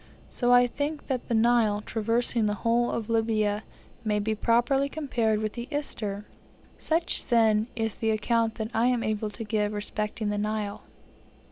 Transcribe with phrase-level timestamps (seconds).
[0.29, 3.61] So I think that the Nile, traversing the whole of Libya,
[4.03, 6.25] may be properly compared with the Ister.
[6.79, 10.81] Such, then, is the account that I am able to give respecting the Nile.